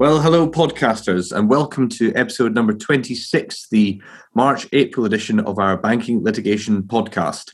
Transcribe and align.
Well, 0.00 0.22
hello, 0.22 0.48
podcasters, 0.48 1.30
and 1.30 1.50
welcome 1.50 1.86
to 1.90 2.10
episode 2.14 2.54
number 2.54 2.72
26, 2.72 3.68
the 3.68 4.00
March 4.34 4.66
April 4.72 5.04
edition 5.04 5.40
of 5.40 5.58
our 5.58 5.76
banking 5.76 6.24
litigation 6.24 6.84
podcast. 6.84 7.52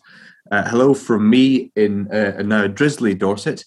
Uh, 0.53 0.63
hello 0.63 0.95
from 0.95 1.29
me 1.29 1.73
in 1.75 2.07
uh, 2.13 2.41
now 2.45 2.69
drizzly 2.69 3.15
Dorset, 3.15 3.65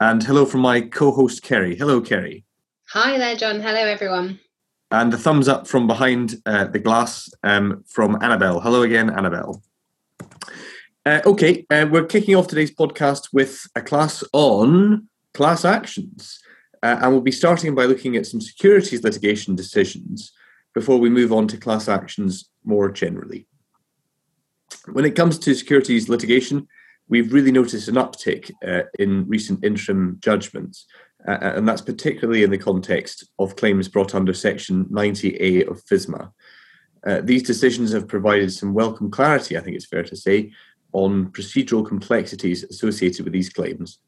and 0.00 0.22
hello 0.22 0.46
from 0.46 0.62
my 0.62 0.80
co 0.80 1.10
host, 1.10 1.42
Kerry. 1.42 1.76
Hello, 1.76 2.00
Kerry. 2.00 2.46
Hi 2.88 3.18
there, 3.18 3.36
John. 3.36 3.60
Hello, 3.60 3.80
everyone. 3.80 4.40
And 4.90 5.12
a 5.12 5.18
thumbs 5.18 5.46
up 5.46 5.66
from 5.66 5.86
behind 5.86 6.36
uh, 6.46 6.64
the 6.64 6.78
glass 6.78 7.28
um, 7.42 7.84
from 7.86 8.16
Annabelle. 8.22 8.60
Hello 8.60 8.80
again, 8.80 9.10
Annabelle. 9.10 9.62
Uh, 11.04 11.20
okay, 11.26 11.66
uh, 11.68 11.86
we're 11.90 12.06
kicking 12.06 12.34
off 12.34 12.48
today's 12.48 12.74
podcast 12.74 13.28
with 13.34 13.66
a 13.76 13.82
class 13.82 14.24
on 14.32 15.10
class 15.34 15.66
actions. 15.66 16.42
Uh, 16.82 16.98
and 17.00 17.12
we'll 17.12 17.20
be 17.20 17.32
starting 17.32 17.74
by 17.74 17.84
looking 17.84 18.16
at 18.16 18.26
some 18.26 18.40
securities 18.40 19.04
litigation 19.04 19.54
decisions 19.54 20.32
before 20.74 20.98
we 20.98 21.08
move 21.08 21.32
on 21.32 21.46
to 21.46 21.56
class 21.56 21.88
actions 21.88 22.50
more 22.64 22.90
generally. 22.90 23.46
When 24.90 25.04
it 25.04 25.14
comes 25.14 25.38
to 25.40 25.54
securities 25.54 26.08
litigation, 26.08 26.66
we've 27.08 27.32
really 27.32 27.52
noticed 27.52 27.88
an 27.88 27.96
uptick 27.96 28.50
uh, 28.66 28.84
in 28.98 29.28
recent 29.28 29.64
interim 29.64 30.18
judgments, 30.20 30.86
uh, 31.28 31.38
uh 31.40 31.52
and 31.56 31.68
that's 31.68 31.82
particularly 31.82 32.42
in 32.42 32.50
the 32.50 32.58
context 32.58 33.28
of 33.38 33.56
claims 33.56 33.88
brought 33.88 34.14
under 34.14 34.34
Section 34.34 34.86
90A 34.86 35.68
of 35.68 35.84
FISMA. 35.84 36.32
Uh, 37.06 37.20
these 37.22 37.42
decisions 37.42 37.92
have 37.92 38.08
provided 38.08 38.52
some 38.52 38.74
welcome 38.74 39.10
clarity, 39.10 39.56
I 39.56 39.60
think 39.60 39.76
it's 39.76 39.86
fair 39.86 40.04
to 40.04 40.16
say, 40.16 40.52
on 40.92 41.30
procedural 41.32 41.86
complexities 41.86 42.64
associated 42.64 43.24
with 43.24 43.32
these 43.32 43.50
claims. 43.50 43.98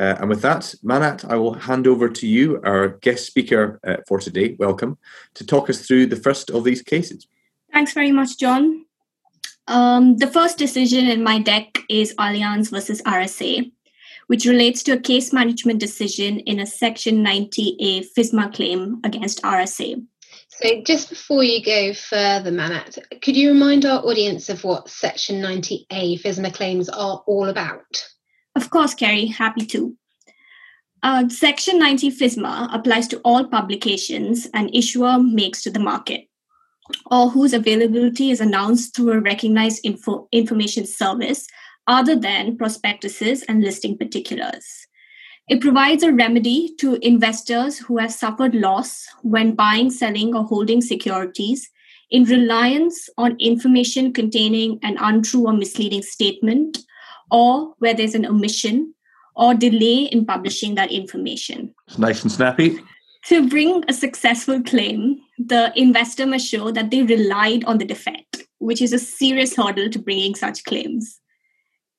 Uh, 0.00 0.16
and 0.18 0.30
with 0.30 0.40
that, 0.40 0.74
Manat, 0.82 1.30
I 1.30 1.36
will 1.36 1.52
hand 1.52 1.86
over 1.86 2.08
to 2.08 2.26
you, 2.26 2.58
our 2.64 2.88
guest 2.88 3.26
speaker 3.26 3.78
uh, 3.86 3.96
for 4.08 4.18
today. 4.18 4.56
Welcome 4.58 4.96
to 5.34 5.44
talk 5.44 5.68
us 5.68 5.86
through 5.86 6.06
the 6.06 6.16
first 6.16 6.48
of 6.48 6.64
these 6.64 6.80
cases. 6.80 7.26
Thanks 7.70 7.92
very 7.92 8.10
much, 8.10 8.38
John. 8.38 8.86
Um, 9.68 10.16
the 10.16 10.26
first 10.26 10.56
decision 10.56 11.06
in 11.06 11.22
my 11.22 11.38
deck 11.38 11.80
is 11.90 12.14
Allianz 12.14 12.70
versus 12.70 13.02
RSA, 13.02 13.70
which 14.28 14.46
relates 14.46 14.82
to 14.84 14.92
a 14.92 14.98
case 14.98 15.34
management 15.34 15.80
decision 15.80 16.40
in 16.40 16.60
a 16.60 16.66
Section 16.66 17.22
90A 17.22 18.06
FISMA 18.16 18.54
claim 18.54 19.00
against 19.04 19.42
RSA. 19.42 20.02
So, 20.48 20.82
just 20.82 21.10
before 21.10 21.44
you 21.44 21.62
go 21.62 21.92
further, 21.92 22.50
Manat, 22.50 22.98
could 23.20 23.36
you 23.36 23.50
remind 23.50 23.84
our 23.84 24.00
audience 24.00 24.48
of 24.48 24.64
what 24.64 24.88
Section 24.88 25.42
90A 25.42 26.22
FISMA 26.22 26.54
claims 26.54 26.88
are 26.88 27.22
all 27.26 27.50
about? 27.50 28.02
Of 28.54 28.70
course, 28.70 28.94
Kerry, 28.94 29.26
happy 29.26 29.66
to. 29.66 29.96
Uh, 31.02 31.28
Section 31.28 31.78
90 31.78 32.10
FISMA 32.10 32.68
applies 32.74 33.08
to 33.08 33.20
all 33.24 33.46
publications 33.46 34.46
an 34.52 34.68
issuer 34.70 35.18
makes 35.18 35.62
to 35.62 35.70
the 35.70 35.78
market 35.78 36.28
or 37.10 37.30
whose 37.30 37.52
availability 37.54 38.30
is 38.30 38.40
announced 38.40 38.94
through 38.94 39.12
a 39.12 39.20
recognized 39.20 39.80
info- 39.84 40.28
information 40.32 40.86
service 40.86 41.46
other 41.86 42.16
than 42.16 42.56
prospectuses 42.56 43.42
and 43.44 43.62
listing 43.62 43.96
particulars. 43.96 44.86
It 45.48 45.60
provides 45.60 46.02
a 46.02 46.12
remedy 46.12 46.74
to 46.78 46.98
investors 47.04 47.78
who 47.78 47.98
have 47.98 48.12
suffered 48.12 48.54
loss 48.54 49.06
when 49.22 49.54
buying, 49.54 49.90
selling, 49.90 50.34
or 50.34 50.44
holding 50.44 50.80
securities 50.80 51.68
in 52.10 52.24
reliance 52.24 53.08
on 53.16 53.36
information 53.40 54.12
containing 54.12 54.78
an 54.82 54.96
untrue 55.00 55.46
or 55.46 55.52
misleading 55.52 56.02
statement, 56.02 56.78
or 57.30 57.74
where 57.78 57.94
there's 57.94 58.14
an 58.14 58.26
omission 58.26 58.94
or 59.36 59.54
delay 59.54 60.04
in 60.04 60.26
publishing 60.26 60.74
that 60.74 60.92
information. 60.92 61.74
It's 61.88 61.98
nice 61.98 62.22
and 62.22 62.32
snappy. 62.32 62.80
To 63.26 63.48
bring 63.48 63.84
a 63.88 63.92
successful 63.92 64.62
claim, 64.62 65.20
the 65.38 65.72
investor 65.76 66.26
must 66.26 66.46
show 66.46 66.70
that 66.70 66.90
they 66.90 67.02
relied 67.02 67.64
on 67.64 67.78
the 67.78 67.84
defect, 67.84 68.46
which 68.58 68.80
is 68.80 68.92
a 68.92 68.98
serious 68.98 69.54
hurdle 69.56 69.90
to 69.90 69.98
bringing 69.98 70.34
such 70.34 70.64
claims. 70.64 71.20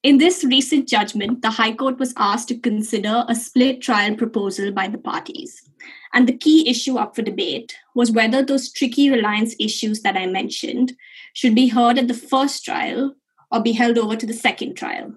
In 0.04 0.18
this 0.18 0.44
recent 0.44 0.88
judgment, 0.88 1.44
the 1.44 1.52
High 1.52 1.74
Court 1.74 2.00
was 2.00 2.14
asked 2.18 2.48
to 2.48 2.58
consider 2.58 3.24
a 3.28 3.36
split 3.36 3.82
trial 3.82 4.16
proposal 4.16 4.72
by 4.72 4.88
the 4.88 4.98
parties. 4.98 5.62
And 6.12 6.28
the 6.28 6.36
key 6.38 6.68
issue 6.68 6.98
up 6.98 7.16
for 7.16 7.22
debate 7.22 7.76
was 7.94 8.12
whether 8.12 8.44
those 8.44 8.72
tricky 8.72 9.12
reliance 9.12 9.56
issues 9.60 10.02
that 10.02 10.18
I 10.18 10.26
mentioned 10.26 10.94
should 11.34 11.54
be 11.54 11.68
heard 11.68 12.00
at 12.00 12.08
the 12.08 12.16
first 12.16 12.66
trial 12.66 13.14
or 13.52 13.62
be 13.62 13.72
held 13.74 13.98
over 13.98 14.16
to 14.16 14.26
the 14.26 14.34
second 14.34 14.76
trial. 14.76 15.14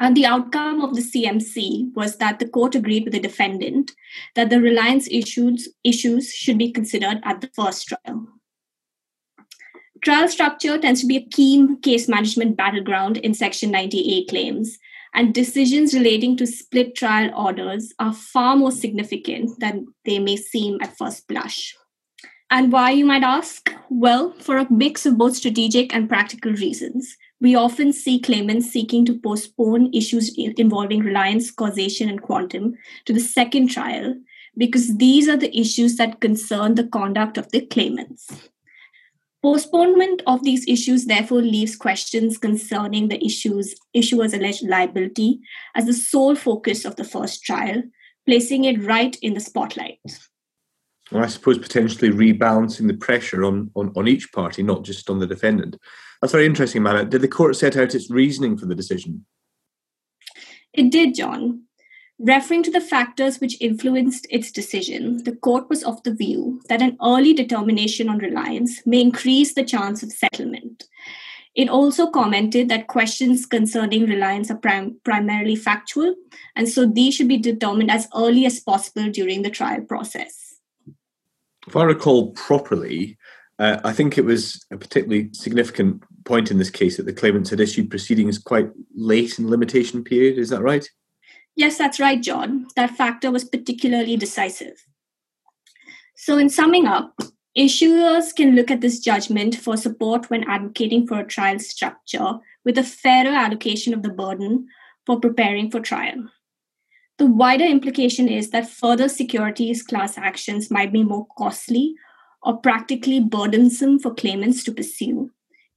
And 0.00 0.16
the 0.16 0.26
outcome 0.26 0.80
of 0.80 0.94
the 0.94 1.00
CMC 1.00 1.94
was 1.94 2.18
that 2.18 2.38
the 2.38 2.48
court 2.48 2.76
agreed 2.76 3.04
with 3.04 3.12
the 3.12 3.20
defendant 3.20 3.92
that 4.36 4.48
the 4.48 4.60
reliance 4.60 5.08
issues, 5.10 5.68
issues 5.82 6.32
should 6.32 6.56
be 6.56 6.70
considered 6.70 7.20
at 7.24 7.40
the 7.40 7.50
first 7.56 7.88
trial. 7.88 8.28
Trial 10.02 10.28
structure 10.28 10.78
tends 10.78 11.00
to 11.00 11.08
be 11.08 11.16
a 11.16 11.26
key 11.26 11.76
case 11.82 12.08
management 12.08 12.56
battleground 12.56 13.16
in 13.16 13.34
Section 13.34 13.72
90A 13.72 14.28
claims, 14.28 14.78
and 15.14 15.34
decisions 15.34 15.94
relating 15.94 16.36
to 16.36 16.46
split 16.46 16.94
trial 16.94 17.32
orders 17.34 17.92
are 17.98 18.12
far 18.12 18.54
more 18.54 18.70
significant 18.70 19.58
than 19.58 19.88
they 20.04 20.20
may 20.20 20.36
seem 20.36 20.78
at 20.80 20.96
first 20.96 21.26
blush. 21.26 21.74
And 22.50 22.70
why, 22.70 22.92
you 22.92 23.04
might 23.04 23.24
ask? 23.24 23.74
Well, 23.90 24.32
for 24.38 24.58
a 24.58 24.72
mix 24.72 25.04
of 25.04 25.18
both 25.18 25.36
strategic 25.36 25.94
and 25.94 26.08
practical 26.08 26.52
reasons. 26.52 27.16
We 27.40 27.54
often 27.54 27.92
see 27.92 28.18
claimants 28.18 28.70
seeking 28.70 29.04
to 29.06 29.18
postpone 29.18 29.94
issues 29.94 30.34
involving 30.36 31.00
reliance, 31.00 31.50
causation, 31.50 32.08
and 32.08 32.20
quantum 32.20 32.76
to 33.04 33.12
the 33.12 33.20
second 33.20 33.68
trial 33.68 34.14
because 34.56 34.96
these 34.96 35.28
are 35.28 35.36
the 35.36 35.56
issues 35.56 35.96
that 35.96 36.20
concern 36.20 36.74
the 36.74 36.86
conduct 36.86 37.38
of 37.38 37.50
the 37.52 37.60
claimants. 37.60 38.50
Postponement 39.40 40.20
of 40.26 40.42
these 40.42 40.66
issues 40.66 41.04
therefore 41.04 41.42
leaves 41.42 41.76
questions 41.76 42.38
concerning 42.38 43.06
the 43.06 43.24
issues, 43.24 43.76
issuer's 43.94 44.34
alleged 44.34 44.66
liability 44.66 45.38
as 45.76 45.86
the 45.86 45.92
sole 45.92 46.34
focus 46.34 46.84
of 46.84 46.96
the 46.96 47.04
first 47.04 47.44
trial, 47.44 47.80
placing 48.26 48.64
it 48.64 48.82
right 48.82 49.16
in 49.22 49.34
the 49.34 49.40
spotlight. 49.40 50.00
Well, 51.12 51.22
I 51.22 51.28
suppose 51.28 51.56
potentially 51.58 52.10
rebalancing 52.10 52.88
the 52.88 52.96
pressure 52.96 53.44
on, 53.44 53.70
on, 53.76 53.92
on 53.94 54.08
each 54.08 54.32
party, 54.32 54.64
not 54.64 54.82
just 54.82 55.08
on 55.08 55.20
the 55.20 55.26
defendant. 55.26 55.76
That's 56.20 56.32
very 56.32 56.46
interesting, 56.46 56.82
Mana. 56.82 57.04
Did 57.04 57.22
the 57.22 57.28
court 57.28 57.56
set 57.56 57.76
out 57.76 57.94
its 57.94 58.10
reasoning 58.10 58.56
for 58.56 58.66
the 58.66 58.74
decision? 58.74 59.24
It 60.72 60.90
did, 60.90 61.14
John. 61.14 61.62
Referring 62.18 62.64
to 62.64 62.70
the 62.72 62.80
factors 62.80 63.38
which 63.38 63.60
influenced 63.60 64.26
its 64.28 64.50
decision, 64.50 65.22
the 65.22 65.36
court 65.36 65.68
was 65.68 65.84
of 65.84 66.02
the 66.02 66.12
view 66.12 66.60
that 66.68 66.82
an 66.82 66.96
early 67.00 67.32
determination 67.32 68.08
on 68.08 68.18
reliance 68.18 68.84
may 68.84 69.00
increase 69.00 69.54
the 69.54 69.64
chance 69.64 70.02
of 70.02 70.10
settlement. 70.10 70.88
It 71.54 71.68
also 71.68 72.10
commented 72.10 72.68
that 72.68 72.88
questions 72.88 73.46
concerning 73.46 74.06
reliance 74.06 74.50
are 74.50 74.56
prim- 74.56 75.00
primarily 75.04 75.54
factual, 75.54 76.14
and 76.56 76.68
so 76.68 76.86
these 76.86 77.14
should 77.14 77.28
be 77.28 77.38
determined 77.38 77.90
as 77.90 78.08
early 78.16 78.46
as 78.46 78.60
possible 78.60 79.10
during 79.10 79.42
the 79.42 79.50
trial 79.50 79.82
process. 79.82 80.56
If 81.68 81.76
I 81.76 81.84
recall 81.84 82.32
properly, 82.32 83.16
uh, 83.58 83.78
I 83.84 83.92
think 83.92 84.18
it 84.18 84.24
was 84.24 84.64
a 84.72 84.76
particularly 84.76 85.30
significant 85.32 86.02
point 86.28 86.50
in 86.50 86.58
this 86.58 86.70
case 86.70 86.98
that 86.98 87.06
the 87.06 87.12
claimants 87.12 87.50
had 87.50 87.58
issued 87.58 87.90
proceedings 87.90 88.38
quite 88.38 88.70
late 88.94 89.38
in 89.38 89.48
limitation 89.50 90.04
period. 90.04 90.38
Is 90.38 90.50
that 90.50 90.62
right? 90.62 90.88
Yes, 91.56 91.78
that's 91.78 91.98
right, 91.98 92.22
John. 92.22 92.68
That 92.76 92.96
factor 92.96 93.32
was 93.32 93.44
particularly 93.44 94.16
decisive. 94.16 94.84
So, 96.14 96.36
in 96.38 96.50
summing 96.50 96.86
up, 96.86 97.18
issuers 97.56 98.34
can 98.36 98.54
look 98.54 98.70
at 98.70 98.80
this 98.80 99.00
judgment 99.00 99.56
for 99.56 99.76
support 99.76 100.30
when 100.30 100.48
advocating 100.48 101.06
for 101.06 101.18
a 101.18 101.26
trial 101.26 101.58
structure 101.58 102.34
with 102.64 102.78
a 102.78 102.84
fairer 102.84 103.34
allocation 103.34 103.94
of 103.94 104.02
the 104.02 104.10
burden 104.10 104.68
for 105.06 105.18
preparing 105.18 105.70
for 105.70 105.80
trial. 105.80 106.28
The 107.16 107.26
wider 107.26 107.64
implication 107.64 108.28
is 108.28 108.50
that 108.50 108.70
further 108.70 109.08
securities 109.08 109.82
class 109.82 110.18
actions 110.18 110.70
might 110.70 110.92
be 110.92 111.02
more 111.02 111.26
costly 111.36 111.94
or 112.42 112.58
practically 112.58 113.18
burdensome 113.18 113.98
for 113.98 114.14
claimants 114.14 114.62
to 114.64 114.72
pursue 114.72 115.30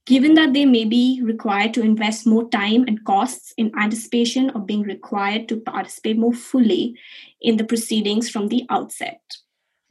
given 0.06 0.34
that 0.34 0.52
they 0.52 0.64
may 0.64 0.84
be 0.84 1.20
required 1.22 1.74
to 1.74 1.82
invest 1.82 2.26
more 2.26 2.48
time 2.50 2.84
and 2.86 3.04
costs 3.04 3.52
in 3.56 3.72
anticipation 3.78 4.50
of 4.50 4.66
being 4.66 4.82
required 4.82 5.48
to 5.48 5.60
participate 5.60 6.18
more 6.18 6.32
fully 6.32 6.98
in 7.40 7.56
the 7.56 7.64
proceedings 7.64 8.28
from 8.28 8.48
the 8.48 8.64
outset. 8.68 9.20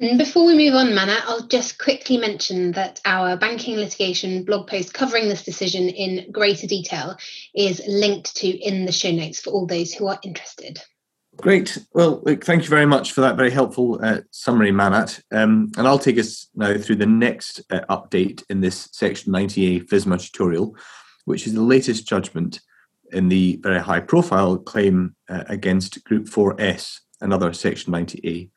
Mm, 0.01 0.17
before 0.17 0.47
we 0.47 0.55
move 0.55 0.73
on, 0.73 0.95
Mana, 0.95 1.17
I'll 1.25 1.47
just 1.47 1.77
quickly 1.77 2.17
mention 2.17 2.71
that 2.71 2.99
our 3.05 3.37
banking 3.37 3.75
litigation 3.75 4.43
blog 4.43 4.67
post 4.67 4.93
covering 4.93 5.29
this 5.29 5.43
decision 5.43 5.89
in 5.89 6.31
greater 6.31 6.65
detail 6.65 7.15
is 7.53 7.81
linked 7.87 8.35
to 8.37 8.47
in 8.47 8.85
the 8.85 8.91
show 8.91 9.11
notes 9.11 9.39
for 9.39 9.51
all 9.51 9.67
those 9.67 9.93
who 9.93 10.07
are 10.07 10.19
interested. 10.23 10.81
Great. 11.41 11.75
Well, 11.95 12.21
look, 12.23 12.45
thank 12.45 12.61
you 12.61 12.69
very 12.69 12.85
much 12.85 13.13
for 13.13 13.21
that 13.21 13.35
very 13.35 13.49
helpful 13.49 13.99
uh, 14.03 14.19
summary, 14.29 14.71
Manat. 14.71 15.23
Um, 15.31 15.71
and 15.75 15.87
I'll 15.87 15.97
take 15.97 16.19
us 16.19 16.47
now 16.53 16.77
through 16.77 16.97
the 16.97 17.07
next 17.07 17.61
uh, 17.71 17.81
update 17.89 18.43
in 18.51 18.61
this 18.61 18.89
Section 18.91 19.33
90A 19.33 19.87
FISMA 19.87 20.21
tutorial, 20.23 20.75
which 21.25 21.47
is 21.47 21.55
the 21.55 21.63
latest 21.63 22.07
judgment 22.07 22.61
in 23.11 23.27
the 23.27 23.59
very 23.63 23.79
high 23.79 24.01
profile 24.01 24.55
claim 24.55 25.15
uh, 25.29 25.43
against 25.47 26.03
Group 26.03 26.27
4S, 26.27 26.99
another 27.21 27.53
Section 27.53 27.91
90A 27.91 28.51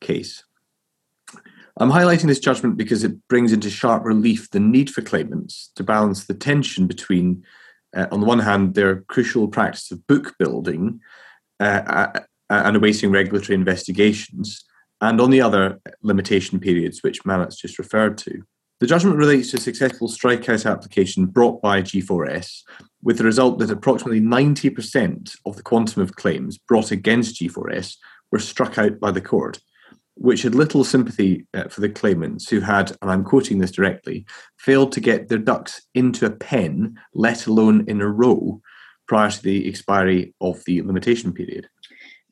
case. 0.00 0.42
I'm 1.76 1.90
highlighting 1.90 2.26
this 2.26 2.40
judgment 2.40 2.78
because 2.78 3.04
it 3.04 3.28
brings 3.28 3.52
into 3.52 3.68
sharp 3.68 4.02
relief 4.02 4.50
the 4.50 4.60
need 4.60 4.88
for 4.88 5.02
claimants 5.02 5.72
to 5.76 5.84
balance 5.84 6.24
the 6.24 6.34
tension 6.34 6.86
between, 6.86 7.44
uh, 7.94 8.06
on 8.10 8.20
the 8.20 8.26
one 8.26 8.38
hand, 8.38 8.74
their 8.74 9.02
crucial 9.02 9.46
practice 9.46 9.90
of 9.90 10.06
book 10.06 10.36
building 10.38 11.00
uh, 11.58 11.82
uh 12.14 12.20
and 12.50 12.76
awaiting 12.76 13.10
regulatory 13.10 13.54
investigations, 13.54 14.64
and 15.00 15.20
on 15.20 15.30
the 15.30 15.40
other, 15.40 15.80
limitation 16.02 16.60
periods, 16.60 17.02
which 17.02 17.24
Manat's 17.24 17.56
just 17.56 17.78
referred 17.78 18.18
to. 18.18 18.42
The 18.80 18.86
judgment 18.86 19.16
relates 19.16 19.50
to 19.50 19.58
a 19.58 19.60
successful 19.60 20.08
strikeout 20.08 20.70
application 20.70 21.26
brought 21.26 21.60
by 21.62 21.82
G4S, 21.82 22.62
with 23.02 23.18
the 23.18 23.24
result 23.24 23.58
that 23.58 23.70
approximately 23.70 24.20
90% 24.20 25.36
of 25.46 25.56
the 25.56 25.62
quantum 25.62 26.02
of 26.02 26.16
claims 26.16 26.58
brought 26.58 26.90
against 26.90 27.40
G4S 27.40 27.96
were 28.32 28.38
struck 28.38 28.78
out 28.78 28.98
by 28.98 29.10
the 29.10 29.20
court, 29.20 29.58
which 30.14 30.42
had 30.42 30.54
little 30.54 30.84
sympathy 30.84 31.46
uh, 31.54 31.68
for 31.68 31.80
the 31.82 31.88
claimants 31.88 32.48
who 32.48 32.60
had, 32.60 32.90
and 33.02 33.10
I'm 33.10 33.24
quoting 33.24 33.58
this 33.58 33.70
directly, 33.70 34.26
failed 34.58 34.92
to 34.92 35.00
get 35.00 35.28
their 35.28 35.38
ducks 35.38 35.82
into 35.94 36.26
a 36.26 36.30
pen, 36.30 36.98
let 37.14 37.46
alone 37.46 37.84
in 37.86 38.00
a 38.00 38.08
row, 38.08 38.60
prior 39.06 39.30
to 39.30 39.42
the 39.42 39.68
expiry 39.68 40.34
of 40.40 40.64
the 40.64 40.82
limitation 40.82 41.32
period. 41.32 41.68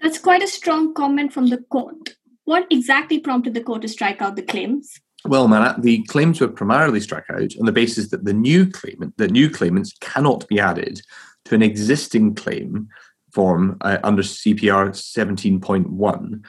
That's 0.00 0.19
quite 0.19 0.43
a 0.43 0.49
strong 0.49 0.95
comment 0.95 1.33
from 1.33 1.49
the 1.49 1.59
court. 1.59 2.17
What 2.45 2.67
exactly 2.71 3.19
prompted 3.19 3.55
the 3.55 3.62
court 3.62 3.83
to 3.83 3.89
strike 3.89 4.23
out 4.23 4.37
the 4.37 4.43
claims? 4.43 5.00
Well, 5.25 5.49
Manat, 5.49 5.83
the 5.83 6.03
claims 6.05 6.41
were 6.41 6.49
primarily 6.49 7.00
struck 7.00 7.25
out 7.31 7.53
on 7.59 7.67
the 7.67 7.73
basis 7.73 8.11
that 8.11 8.25
the 8.25 8.33
new 8.33 8.67
claimant, 8.67 9.17
that 9.19 9.33
new 9.33 9.50
claimants 9.50 9.93
cannot 10.00 10.47
be 10.49 10.61
added 10.61 11.03
to 11.47 11.55
an 11.55 11.62
existing 11.62 12.35
claim 12.35 12.89
form 13.33 13.77
uh, 13.81 13.99
under 14.05 14.23
CPR 14.23 14.91
17.1. 14.91 16.45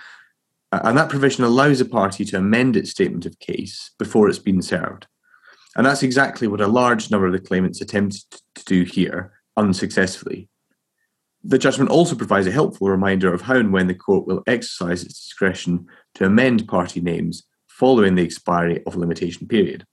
Uh, 0.71 0.79
and 0.83 0.97
that 0.97 1.09
provision 1.09 1.43
allows 1.43 1.81
a 1.81 1.85
party 1.85 2.23
to 2.25 2.37
amend 2.37 2.77
its 2.77 2.91
statement 2.91 3.25
of 3.25 3.39
case 3.39 3.91
before 3.97 4.29
it's 4.29 4.39
been 4.39 4.61
served. 4.61 5.07
And 5.75 5.85
that's 5.85 6.03
exactly 6.03 6.47
what 6.47 6.61
a 6.61 6.67
large 6.67 7.09
number 7.09 7.27
of 7.27 7.33
the 7.33 7.39
claimants 7.39 7.81
attempted 7.81 8.23
to 8.55 8.65
do 8.65 8.83
here 8.83 9.33
unsuccessfully. 9.57 10.47
The 11.43 11.57
judgment 11.57 11.89
also 11.89 12.15
provides 12.15 12.47
a 12.47 12.51
helpful 12.51 12.89
reminder 12.89 13.33
of 13.33 13.41
how 13.41 13.55
and 13.55 13.71
when 13.71 13.87
the 13.87 13.95
court 13.95 14.27
will 14.27 14.43
exercise 14.45 15.03
its 15.03 15.25
discretion 15.25 15.87
to 16.15 16.25
amend 16.25 16.67
party 16.67 16.99
names 16.99 17.43
following 17.67 18.15
the 18.15 18.23
expiry 18.23 18.83
of 18.85 18.95
a 18.95 18.99
limitation 18.99 19.47
period. 19.47 19.85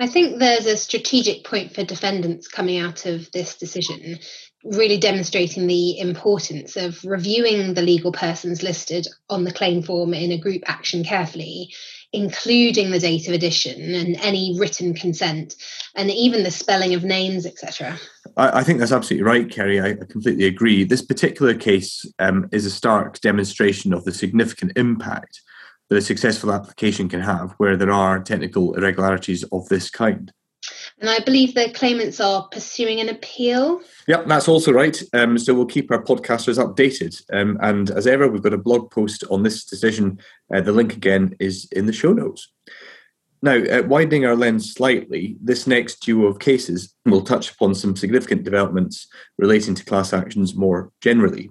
I 0.00 0.08
think 0.08 0.38
there's 0.38 0.66
a 0.66 0.76
strategic 0.76 1.44
point 1.44 1.74
for 1.74 1.84
defendants 1.84 2.48
coming 2.48 2.78
out 2.78 3.06
of 3.06 3.30
this 3.30 3.56
decision, 3.56 4.18
really 4.64 4.98
demonstrating 4.98 5.68
the 5.68 5.98
importance 5.98 6.76
of 6.76 7.04
reviewing 7.04 7.74
the 7.74 7.82
legal 7.82 8.10
persons 8.10 8.64
listed 8.64 9.06
on 9.30 9.44
the 9.44 9.52
claim 9.52 9.82
form 9.82 10.12
in 10.12 10.32
a 10.32 10.38
group 10.38 10.62
action 10.66 11.04
carefully, 11.04 11.72
including 12.12 12.90
the 12.90 12.98
date 12.98 13.26
of 13.26 13.34
addition 13.34 13.94
and 13.94 14.16
any 14.16 14.56
written 14.58 14.94
consent, 14.94 15.56
and 15.96 16.10
even 16.10 16.42
the 16.42 16.50
spelling 16.50 16.94
of 16.94 17.04
names, 17.04 17.46
etc. 17.46 17.98
I, 18.36 18.60
I, 18.60 18.62
think 18.62 18.78
that's 18.78 18.92
absolutely 18.92 19.24
right, 19.24 19.50
Kerry. 19.50 19.80
I, 19.80 19.90
I 19.90 20.04
completely 20.08 20.44
agree. 20.44 20.84
This 20.84 21.02
particular 21.02 21.54
case 21.54 22.04
um, 22.18 22.48
is 22.52 22.66
a 22.66 22.70
stark 22.70 23.20
demonstration 23.20 23.92
of 23.92 24.04
the 24.04 24.12
significant 24.12 24.72
impact 24.76 25.40
that 25.88 25.96
a 25.96 26.02
successful 26.02 26.52
application 26.52 27.08
can 27.08 27.20
have 27.20 27.52
where 27.58 27.76
there 27.76 27.92
are 27.92 28.20
technical 28.20 28.74
irregularities 28.74 29.44
of 29.52 29.68
this 29.68 29.90
kind. 29.90 30.32
And 31.00 31.10
I 31.10 31.18
believe 31.20 31.54
the 31.54 31.70
claimants 31.70 32.20
are 32.20 32.48
pursuing 32.48 33.00
an 33.00 33.08
appeal. 33.08 33.80
Yep, 34.06 34.26
that's 34.26 34.48
also 34.48 34.72
right. 34.72 35.00
Um, 35.12 35.38
so 35.38 35.54
we'll 35.54 35.66
keep 35.66 35.90
our 35.90 36.02
podcasters 36.02 36.58
updated. 36.64 37.20
Um, 37.32 37.58
and 37.60 37.90
as 37.90 38.06
ever, 38.06 38.28
we've 38.28 38.42
got 38.42 38.54
a 38.54 38.58
blog 38.58 38.90
post 38.90 39.24
on 39.30 39.42
this 39.42 39.64
decision. 39.64 40.18
Uh, 40.54 40.60
the 40.60 40.72
link 40.72 40.94
again 40.94 41.34
is 41.40 41.68
in 41.72 41.86
the 41.86 41.92
show 41.92 42.12
notes. 42.12 42.48
Now, 43.44 43.56
uh, 43.56 43.82
widening 43.84 44.24
our 44.24 44.36
lens 44.36 44.72
slightly, 44.72 45.36
this 45.40 45.66
next 45.66 45.96
duo 45.96 46.26
of 46.26 46.38
cases 46.38 46.94
will 47.04 47.22
touch 47.22 47.50
upon 47.50 47.74
some 47.74 47.96
significant 47.96 48.44
developments 48.44 49.08
relating 49.36 49.74
to 49.74 49.84
class 49.84 50.12
actions 50.12 50.54
more 50.54 50.92
generally. 51.00 51.50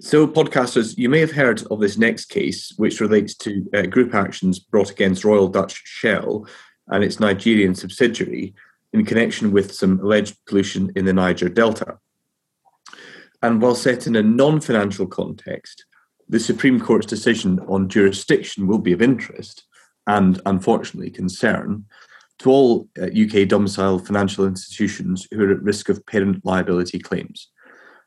So, 0.00 0.26
podcasters, 0.26 0.98
you 0.98 1.08
may 1.08 1.20
have 1.20 1.32
heard 1.32 1.62
of 1.70 1.80
this 1.80 1.96
next 1.96 2.26
case, 2.26 2.74
which 2.76 3.00
relates 3.00 3.34
to 3.36 3.64
uh, 3.72 3.82
group 3.82 4.14
actions 4.14 4.58
brought 4.58 4.90
against 4.90 5.24
Royal 5.24 5.48
Dutch 5.48 5.80
Shell 5.84 6.46
and 6.88 7.02
its 7.02 7.20
Nigerian 7.20 7.74
subsidiary 7.74 8.54
in 8.92 9.04
connection 9.04 9.52
with 9.52 9.74
some 9.74 10.00
alleged 10.00 10.36
pollution 10.46 10.92
in 10.96 11.04
the 11.04 11.12
Niger 11.12 11.48
Delta. 11.48 11.98
And 13.42 13.60
while 13.60 13.74
set 13.74 14.06
in 14.06 14.16
a 14.16 14.22
non 14.22 14.60
financial 14.60 15.06
context, 15.06 15.84
the 16.28 16.40
Supreme 16.40 16.80
Court's 16.80 17.06
decision 17.06 17.60
on 17.68 17.88
jurisdiction 17.88 18.66
will 18.66 18.78
be 18.78 18.92
of 18.92 19.02
interest 19.02 19.64
and, 20.06 20.40
unfortunately, 20.46 21.10
concern 21.10 21.84
to 22.38 22.50
all 22.50 22.88
uh, 23.00 23.04
UK 23.06 23.46
domiciled 23.48 24.06
financial 24.06 24.46
institutions 24.46 25.26
who 25.30 25.44
are 25.44 25.52
at 25.52 25.62
risk 25.62 25.88
of 25.88 26.04
parent 26.06 26.44
liability 26.44 26.98
claims 26.98 27.48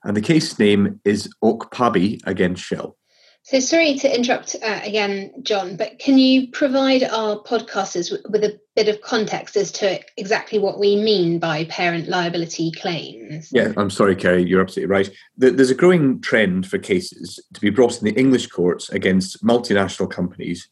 and 0.07 0.15
the 0.15 0.21
case 0.21 0.57
name 0.57 0.99
is 1.03 1.29
Okpabi 1.43 2.21
against 2.25 2.63
Shell. 2.63 2.95
So 3.43 3.59
sorry 3.59 3.95
to 3.99 4.13
interrupt 4.13 4.55
uh, 4.61 4.79
again, 4.83 5.33
John, 5.41 5.77
but 5.77 5.99
can 5.99 6.17
you 6.17 6.47
provide 6.49 7.03
our 7.03 7.41
podcasters 7.43 8.11
with 8.29 8.43
a 8.43 8.59
bit 8.77 8.87
of 8.87 9.01
context 9.01 9.57
as 9.57 9.71
to 9.71 9.99
exactly 10.17 10.59
what 10.59 10.77
we 10.77 10.95
mean 10.95 11.39
by 11.39 11.65
parent 11.65 12.07
liability 12.07 12.69
claims? 12.69 13.49
Yeah, 13.51 13.73
I'm 13.75 13.89
sorry, 13.89 14.15
Kerry, 14.15 14.43
you're 14.43 14.61
absolutely 14.61 14.91
right. 14.91 15.09
There's 15.35 15.71
a 15.71 15.75
growing 15.75 16.21
trend 16.21 16.67
for 16.67 16.77
cases 16.77 17.39
to 17.55 17.59
be 17.59 17.71
brought 17.71 17.97
in 17.97 18.05
the 18.05 18.19
English 18.19 18.47
courts 18.47 18.89
against 18.89 19.43
multinational 19.43 20.11
companies 20.11 20.69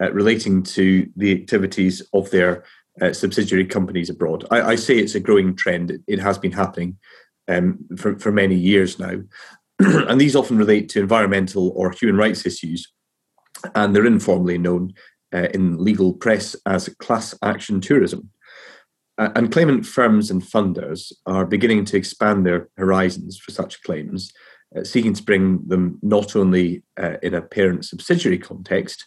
uh, 0.00 0.12
relating 0.12 0.62
to 0.62 1.10
the 1.16 1.32
activities 1.32 2.00
of 2.12 2.30
their 2.30 2.62
uh, 3.02 3.12
subsidiary 3.12 3.66
companies 3.66 4.08
abroad. 4.08 4.44
I, 4.52 4.62
I, 4.62 4.74
say 4.76 4.96
it's 4.96 5.16
a 5.16 5.20
growing 5.20 5.56
trend. 5.56 5.98
It, 6.06 6.20
has 6.20 6.38
been 6.38 6.52
happening 6.52 6.96
um, 7.48 7.84
for, 7.96 8.16
for 8.20 8.30
many 8.30 8.54
years 8.54 9.00
now. 9.00 9.20
and 9.80 10.20
these 10.20 10.36
often 10.36 10.58
relate 10.58 10.88
to 10.90 11.00
environmental 11.00 11.70
or 11.74 11.90
human 11.90 12.16
rights 12.16 12.46
issues, 12.46 12.92
and 13.74 13.96
they're 13.96 14.06
informally 14.06 14.58
known 14.58 14.94
uh, 15.34 15.48
in 15.54 15.82
legal 15.82 16.12
press 16.12 16.56
as 16.66 16.88
class 16.98 17.34
action 17.42 17.80
tourism. 17.80 18.30
Uh, 19.18 19.30
and 19.34 19.50
claimant 19.50 19.84
firms 19.84 20.30
and 20.30 20.42
funders 20.42 21.12
are 21.26 21.44
beginning 21.44 21.84
to 21.84 21.96
expand 21.96 22.46
their 22.46 22.68
horizons 22.76 23.36
for 23.36 23.50
such 23.50 23.82
claims, 23.82 24.32
uh, 24.76 24.84
seeking 24.84 25.12
to 25.12 25.22
bring 25.22 25.60
them 25.66 25.98
not 26.02 26.36
only 26.36 26.82
uh, 27.00 27.16
in 27.22 27.34
a 27.34 27.42
parent 27.42 27.84
subsidiary 27.84 28.38
context, 28.38 29.04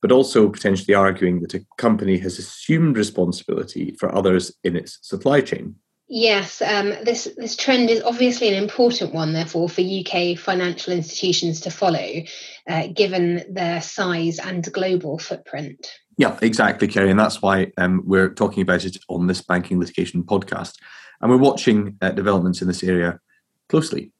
but 0.00 0.12
also 0.12 0.48
potentially 0.48 0.94
arguing 0.94 1.40
that 1.40 1.54
a 1.54 1.64
company 1.76 2.16
has 2.16 2.38
assumed 2.38 2.96
responsibility 2.96 3.94
for 3.98 4.14
others 4.14 4.52
in 4.64 4.76
its 4.76 4.98
supply 5.02 5.42
chain. 5.42 5.74
Yes, 6.12 6.60
um, 6.60 6.92
this 7.04 7.28
this 7.36 7.54
trend 7.54 7.88
is 7.88 8.02
obviously 8.02 8.48
an 8.48 8.60
important 8.60 9.14
one, 9.14 9.32
therefore, 9.32 9.68
for 9.68 9.80
UK 9.80 10.36
financial 10.36 10.92
institutions 10.92 11.60
to 11.60 11.70
follow, 11.70 12.22
uh, 12.68 12.88
given 12.88 13.44
their 13.48 13.80
size 13.80 14.40
and 14.40 14.70
global 14.72 15.20
footprint. 15.20 15.86
Yeah, 16.16 16.36
exactly, 16.42 16.88
Kerry, 16.88 17.12
and 17.12 17.20
that's 17.20 17.40
why 17.40 17.70
um, 17.78 18.02
we're 18.04 18.34
talking 18.34 18.60
about 18.60 18.84
it 18.84 18.96
on 19.08 19.28
this 19.28 19.40
banking 19.40 19.78
litigation 19.78 20.24
podcast, 20.24 20.78
and 21.20 21.30
we're 21.30 21.36
watching 21.36 21.96
uh, 22.02 22.10
developments 22.10 22.60
in 22.60 22.66
this 22.66 22.82
area 22.82 23.20
closely. 23.68 24.10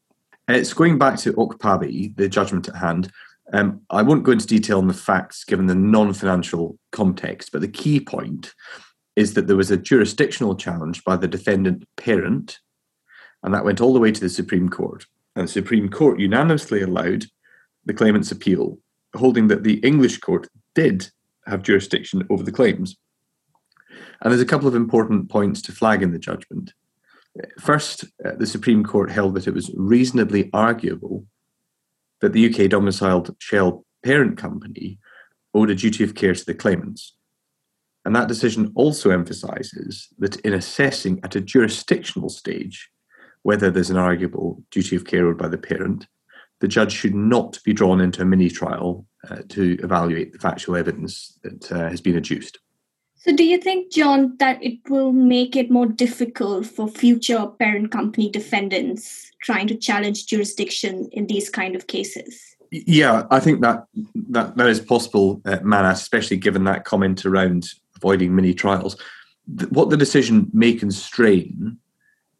Uh, 0.49 0.53
it's 0.53 0.73
going 0.73 0.97
back 0.97 1.19
to 1.19 1.33
Okpabi, 1.33 2.15
the 2.15 2.29
judgment 2.29 2.69
at 2.69 2.77
hand. 2.77 3.11
Um, 3.53 3.81
I 3.91 4.03
won't 4.03 4.23
go 4.23 4.31
into 4.31 4.47
detail 4.47 4.79
on 4.79 4.87
the 4.87 4.95
facts 4.95 5.43
given 5.43 5.67
the 5.67 5.75
non-financial 5.75 6.79
context, 6.93 7.51
but 7.51 7.63
the 7.63 7.69
key 7.69 7.99
point 7.99 8.55
is 9.21 9.35
that 9.35 9.47
there 9.47 9.57
was 9.57 9.71
a 9.71 9.77
jurisdictional 9.77 10.57
challenge 10.57 11.05
by 11.05 11.17
the 11.17 11.29
defendant 11.29 11.85
parent, 11.97 12.59
and 13.43 13.55
that 13.55 13.65
went 13.65 13.81
all 13.81 13.93
the 13.93 14.01
way 14.01 14.11
to 14.11 14.21
the 14.21 14.29
Supreme 14.29 14.69
Court. 14.69 15.07
And 15.37 15.47
the 15.47 15.53
Supreme 15.53 15.89
Court 15.89 16.19
unanimously 16.19 16.81
allowed 16.83 17.27
the 17.85 17.95
claimant's 17.95 18.33
appeal, 18.33 18.79
holding 19.15 19.49
that 19.49 19.63
the 19.63 19.79
English 19.81 20.19
court 20.19 20.49
did 20.75 21.11
have 21.47 21.63
jurisdiction 21.63 22.27
over 22.31 22.43
the 22.43 22.53
claims. 22.53 22.97
And 24.21 24.31
there's 24.31 24.43
a 24.43 24.47
couple 24.47 24.69
of 24.69 24.75
important 24.75 25.29
points 25.31 25.63
to 25.63 25.73
flag 25.73 26.03
in 26.03 26.13
the 26.13 26.19
judgment. 26.19 26.73
First, 27.59 28.05
uh, 28.25 28.33
the 28.39 28.47
Supreme 28.47 28.85
Court 28.85 29.11
held 29.11 29.35
that 29.35 29.47
it 29.47 29.55
was 29.55 29.71
reasonably 29.75 30.51
arguable 30.53 31.27
that 32.21 32.33
the 32.33 32.47
UK 32.49 32.71
domiciled 32.71 33.35
Shell 33.39 33.85
parent 34.03 34.37
company 34.37 34.99
owed 35.55 35.71
a 35.71 35.75
duty 35.75 36.05
of 36.05 36.15
care 36.15 36.35
to 36.35 36.45
the 36.45 36.55
claimants. 36.55 37.15
And 38.05 38.17
that 38.17 38.29
decision 38.29 38.73
also 38.75 39.11
emphasises 39.11 40.09
that 40.19 40.37
in 40.41 40.55
assessing 40.55 41.21
at 41.23 41.37
a 41.37 41.41
jurisdictional 41.41 42.31
stage 42.31 42.91
whether 43.43 43.71
there's 43.71 43.91
an 43.91 43.97
arguable 43.97 44.63
duty 44.71 44.97
of 44.97 45.05
care 45.05 45.27
owed 45.27 45.39
by 45.39 45.49
the 45.49 45.59
parent, 45.59 46.07
the 46.61 46.69
judge 46.69 46.93
should 46.93 47.15
not 47.15 47.59
be 47.65 47.73
drawn 47.73 48.01
into 48.01 48.23
a 48.23 48.25
mini 48.25 48.51
trial 48.51 49.07
uh, 49.31 49.39
to 49.49 49.79
evaluate 49.83 50.33
the 50.33 50.39
factual 50.39 50.77
evidence 50.77 51.39
that 51.43 51.73
uh, 51.73 51.89
has 51.89 52.01
been 52.01 52.17
adduced. 52.17 52.59
So, 53.17 53.37
do 53.37 53.45
you 53.45 53.59
think, 53.59 53.93
John, 53.93 54.37
that 54.39 54.63
it 54.63 54.79
will 54.89 55.13
make 55.13 55.55
it 55.55 55.71
more 55.71 55.87
difficult 55.87 56.65
for 56.65 56.89
future 56.89 57.47
parent 57.59 57.91
company 57.91 58.31
defendants 58.31 59.31
trying 59.43 59.67
to 59.69 59.77
challenge 59.77 60.27
jurisdiction 60.27 61.09
in 61.13 61.27
these 61.27 61.51
kind 61.51 61.77
of 61.77 61.87
cases? 61.87 62.57
Yeah, 62.71 63.25
I 63.31 63.41
think 63.41 63.61
that 63.61 63.85
that, 64.31 64.57
that 64.57 64.69
is 64.69 64.81
possible, 64.81 65.43
uh, 65.45 65.59
Manas, 65.63 66.01
especially 66.01 66.39
given 66.39 66.65
that 66.65 66.85
comment 66.85 67.27
around 67.27 67.69
avoiding 68.01 68.35
mini 68.35 68.55
trials. 68.55 68.97
What 69.71 69.91
the 69.91 69.97
decision 69.97 70.51
may 70.53 70.75
constrain 70.75 71.79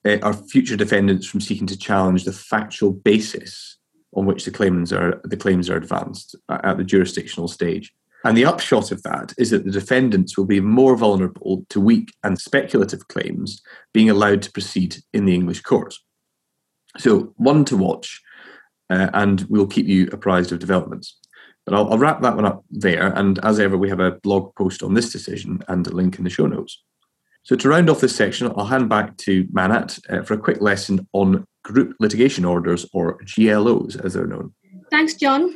uh, 0.05 0.19
are 0.23 0.33
future 0.33 0.77
defendants 0.77 1.27
from 1.27 1.41
seeking 1.41 1.67
to 1.67 1.79
challenge 1.79 2.25
the 2.25 2.33
factual 2.33 2.93
basis 2.93 3.79
on 4.15 4.27
which 4.27 4.45
the 4.45 4.51
claims 4.51 4.93
are 4.93 5.21
the 5.25 5.37
claims 5.37 5.71
are 5.71 5.77
advanced 5.77 6.35
at 6.49 6.77
the 6.77 6.85
jurisdictional 6.85 7.49
stage. 7.49 7.93
And 8.25 8.37
the 8.37 8.45
upshot 8.45 8.93
of 8.93 9.03
that 9.05 9.33
is 9.39 9.51
that 9.51 9.65
the 9.65 9.71
defendants 9.71 10.37
will 10.37 10.45
be 10.45 10.61
more 10.61 10.95
vulnerable 10.95 11.65
to 11.71 11.81
weak 11.81 12.13
and 12.23 12.39
speculative 12.39 13.09
claims 13.09 13.63
being 13.95 14.11
allowed 14.11 14.43
to 14.43 14.53
proceed 14.53 14.97
in 15.15 15.25
the 15.25 15.35
English 15.35 15.63
courts. 15.63 16.03
So, 16.99 17.33
one 17.37 17.65
to 17.67 17.77
watch, 17.77 18.21
uh, 18.91 19.09
and 19.15 19.47
we'll 19.49 19.67
keep 19.67 19.87
you 19.87 20.09
apprised 20.13 20.53
of 20.53 20.59
developments. 20.59 21.19
But 21.67 21.75
I'll, 21.75 21.93
I'll, 21.93 21.99
wrap 21.99 22.23
that 22.23 22.37
one 22.37 22.47
up 22.47 22.65
there. 22.71 23.13
And 23.15 23.39
as 23.45 23.61
ever, 23.61 23.77
we 23.77 23.89
have 23.91 24.01
a 24.01 24.13
blog 24.13 24.55
post 24.57 24.83
on 24.83 24.95
this 24.95 25.13
decision 25.13 25.63
and 25.69 25.87
a 25.87 25.91
link 25.91 26.19
in 26.19 26.25
the 26.25 26.31
show 26.31 26.47
notes. 26.47 26.83
So, 27.43 27.57
to 27.57 27.69
round 27.69 27.89
off 27.89 28.01
this 28.01 28.17
section, 28.17 28.53
I'll 28.57 28.67
hand 28.67 28.89
back 28.89 29.17
to 29.19 29.45
Manat 29.45 30.01
uh, 30.11 30.23
for 30.23 30.35
a 30.35 30.39
quick 30.39 30.61
lesson 30.61 31.07
on 31.13 31.45
group 31.63 31.95
litigation 32.01 32.45
orders, 32.45 32.87
or 32.93 33.19
GLOs 33.25 33.97
as 33.97 34.15
they're 34.15 34.27
known. 34.27 34.53
Thanks, 34.91 35.15
John. 35.15 35.55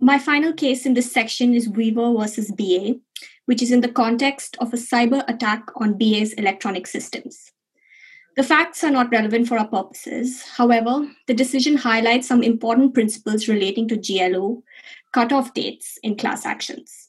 My 0.00 0.18
final 0.18 0.52
case 0.52 0.84
in 0.84 0.94
this 0.94 1.10
section 1.10 1.54
is 1.54 1.68
Weaver 1.68 2.14
versus 2.18 2.50
BA, 2.52 2.96
which 3.46 3.62
is 3.62 3.72
in 3.72 3.80
the 3.80 3.88
context 3.88 4.56
of 4.60 4.74
a 4.74 4.76
cyber 4.76 5.24
attack 5.28 5.64
on 5.76 5.96
BA's 5.96 6.32
electronic 6.34 6.86
systems. 6.86 7.50
The 8.36 8.42
facts 8.42 8.84
are 8.84 8.90
not 8.90 9.10
relevant 9.10 9.48
for 9.48 9.58
our 9.58 9.66
purposes. 9.66 10.42
However, 10.42 11.08
the 11.26 11.32
decision 11.32 11.78
highlights 11.78 12.28
some 12.28 12.42
important 12.42 12.92
principles 12.92 13.48
relating 13.48 13.88
to 13.88 13.96
GLO 13.96 14.62
cutoff 15.12 15.54
dates 15.54 15.98
in 16.02 16.16
class 16.16 16.44
actions. 16.44 17.08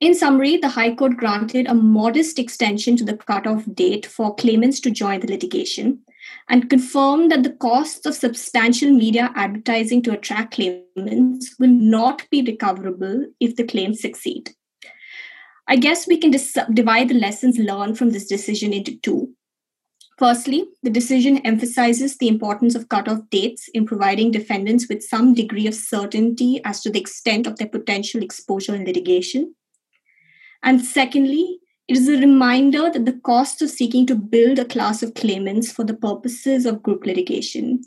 In 0.00 0.12
summary, 0.12 0.56
the 0.56 0.70
High 0.70 0.96
Court 0.96 1.16
granted 1.16 1.68
a 1.68 1.74
modest 1.74 2.40
extension 2.40 2.96
to 2.96 3.04
the 3.04 3.16
cutoff 3.16 3.64
date 3.72 4.04
for 4.04 4.34
claimants 4.34 4.80
to 4.80 4.90
join 4.90 5.20
the 5.20 5.28
litigation 5.28 6.00
and 6.48 6.68
confirmed 6.68 7.30
that 7.30 7.44
the 7.44 7.52
costs 7.52 8.04
of 8.04 8.16
substantial 8.16 8.90
media 8.90 9.30
advertising 9.36 10.02
to 10.02 10.12
attract 10.12 10.54
claimants 10.54 11.54
will 11.60 11.70
not 11.70 12.28
be 12.30 12.42
recoverable 12.42 13.26
if 13.38 13.54
the 13.54 13.64
claims 13.64 14.00
succeed. 14.00 14.50
I 15.68 15.76
guess 15.76 16.08
we 16.08 16.16
can 16.16 16.32
dis- 16.32 16.58
divide 16.72 17.08
the 17.10 17.14
lessons 17.14 17.58
learned 17.58 17.96
from 17.96 18.10
this 18.10 18.26
decision 18.26 18.72
into 18.72 18.98
two. 18.98 19.34
Firstly, 20.16 20.66
the 20.82 20.90
decision 20.90 21.38
emphasizes 21.38 22.16
the 22.16 22.28
importance 22.28 22.76
of 22.76 22.88
cutoff 22.88 23.18
dates 23.30 23.68
in 23.74 23.84
providing 23.84 24.30
defendants 24.30 24.86
with 24.88 25.02
some 25.02 25.34
degree 25.34 25.66
of 25.66 25.74
certainty 25.74 26.60
as 26.64 26.82
to 26.82 26.90
the 26.90 27.00
extent 27.00 27.48
of 27.48 27.56
their 27.56 27.68
potential 27.68 28.22
exposure 28.22 28.74
in 28.74 28.84
litigation. 28.84 29.54
And 30.62 30.84
secondly, 30.84 31.58
it 31.88 31.96
is 31.96 32.08
a 32.08 32.18
reminder 32.18 32.90
that 32.90 33.04
the 33.04 33.20
cost 33.24 33.60
of 33.60 33.70
seeking 33.70 34.06
to 34.06 34.14
build 34.14 34.58
a 34.58 34.64
class 34.64 35.02
of 35.02 35.14
claimants 35.14 35.72
for 35.72 35.84
the 35.84 35.94
purposes 35.94 36.64
of 36.64 36.82
group 36.82 37.04
litigation, 37.04 37.82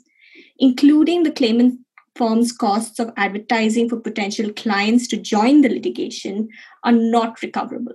including 0.58 1.22
the 1.22 1.32
claimant 1.32 1.80
firm's 2.14 2.52
costs 2.52 2.98
of 2.98 3.12
advertising 3.16 3.88
for 3.88 3.98
potential 3.98 4.52
clients 4.52 5.08
to 5.08 5.16
join 5.16 5.62
the 5.62 5.68
litigation, 5.68 6.48
are 6.84 6.92
not 6.92 7.40
recoverable. 7.42 7.94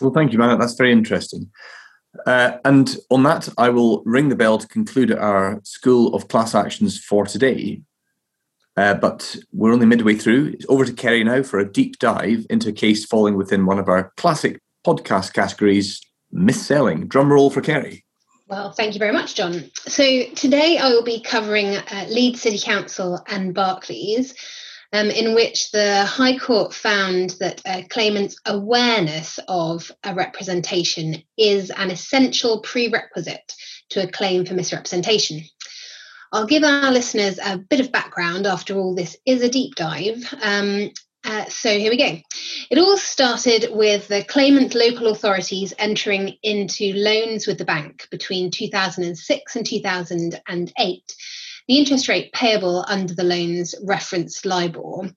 Well, 0.00 0.12
thank 0.12 0.32
you, 0.32 0.38
Matt. 0.38 0.58
That's 0.58 0.74
very 0.74 0.92
interesting. 0.92 1.50
Uh, 2.26 2.58
and 2.64 2.96
on 3.10 3.22
that, 3.24 3.48
I 3.58 3.68
will 3.68 4.02
ring 4.04 4.28
the 4.28 4.36
bell 4.36 4.58
to 4.58 4.66
conclude 4.66 5.12
our 5.12 5.60
School 5.62 6.14
of 6.14 6.28
Class 6.28 6.54
Actions 6.54 6.98
for 6.98 7.26
today. 7.26 7.82
Uh, 8.76 8.94
but 8.94 9.36
we're 9.52 9.72
only 9.72 9.86
midway 9.86 10.14
through. 10.14 10.52
It's 10.54 10.66
over 10.68 10.84
to 10.84 10.92
Kerry 10.92 11.24
now 11.24 11.42
for 11.42 11.58
a 11.58 11.70
deep 11.70 11.98
dive 11.98 12.46
into 12.48 12.68
a 12.68 12.72
case 12.72 13.04
falling 13.04 13.36
within 13.36 13.66
one 13.66 13.78
of 13.78 13.88
our 13.88 14.12
classic 14.16 14.60
podcast 14.86 15.32
categories, 15.32 16.00
mis-selling. 16.30 17.08
Drum 17.08 17.32
roll 17.32 17.50
for 17.50 17.60
Kerry. 17.60 18.04
Well, 18.48 18.72
thank 18.72 18.94
you 18.94 18.98
very 18.98 19.12
much, 19.12 19.34
John. 19.34 19.70
So 19.74 20.24
today 20.34 20.78
I 20.78 20.88
will 20.88 21.02
be 21.02 21.20
covering 21.20 21.76
uh, 21.76 22.06
Leeds 22.08 22.40
City 22.40 22.58
Council 22.58 23.22
and 23.26 23.52
Barclays, 23.52 24.34
um, 24.92 25.10
in 25.10 25.34
which 25.34 25.70
the 25.70 26.04
High 26.04 26.38
Court 26.38 26.72
found 26.72 27.30
that 27.40 27.60
a 27.66 27.82
claimant's 27.84 28.36
awareness 28.46 29.38
of 29.48 29.90
a 30.04 30.14
representation 30.14 31.22
is 31.36 31.70
an 31.70 31.90
essential 31.90 32.60
prerequisite 32.60 33.54
to 33.90 34.02
a 34.02 34.10
claim 34.10 34.44
for 34.44 34.54
misrepresentation. 34.54 35.42
I'll 36.32 36.46
give 36.46 36.64
our 36.64 36.90
listeners 36.90 37.38
a 37.42 37.58
bit 37.58 37.80
of 37.80 37.92
background. 37.92 38.46
After 38.46 38.76
all, 38.76 38.94
this 38.94 39.16
is 39.24 39.42
a 39.42 39.48
deep 39.48 39.74
dive. 39.74 40.22
Um, 40.42 40.90
uh, 41.24 41.46
so 41.46 41.70
here 41.70 41.90
we 41.90 41.96
go. 41.96 42.18
It 42.70 42.78
all 42.78 42.96
started 42.96 43.68
with 43.70 44.08
the 44.08 44.24
claimant 44.24 44.74
local 44.74 45.08
authorities 45.08 45.74
entering 45.78 46.36
into 46.42 46.92
loans 46.94 47.46
with 47.46 47.58
the 47.58 47.64
bank 47.64 48.06
between 48.10 48.50
2006 48.50 49.56
and 49.56 49.66
2008. 49.66 51.14
The 51.68 51.76
interest 51.76 52.08
rate 52.08 52.32
payable 52.32 52.82
under 52.88 53.14
the 53.14 53.24
loans 53.24 53.74
referenced 53.84 54.46
LIBOR, 54.46 55.10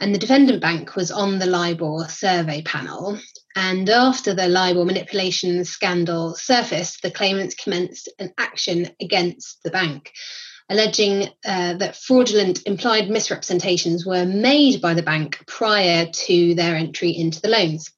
and 0.00 0.14
the 0.14 0.18
defendant 0.18 0.62
bank 0.62 0.96
was 0.96 1.10
on 1.10 1.38
the 1.38 1.46
LIBOR 1.46 2.08
survey 2.08 2.62
panel. 2.62 3.18
And 3.54 3.90
after 3.90 4.32
the 4.32 4.48
LIBOR 4.48 4.86
manipulation 4.86 5.66
scandal 5.66 6.34
surfaced, 6.34 7.02
the 7.02 7.10
claimants 7.10 7.54
commenced 7.54 8.08
an 8.18 8.32
action 8.38 8.88
against 9.02 9.62
the 9.64 9.70
bank, 9.70 10.12
alleging 10.70 11.28
uh, 11.44 11.74
that 11.74 11.96
fraudulent 11.96 12.62
implied 12.64 13.10
misrepresentations 13.10 14.06
were 14.06 14.24
made 14.24 14.80
by 14.80 14.94
the 14.94 15.02
bank 15.02 15.44
prior 15.46 16.06
to 16.06 16.54
their 16.54 16.74
entry 16.74 17.10
into 17.10 17.42
the 17.42 17.48
loans. 17.48 17.92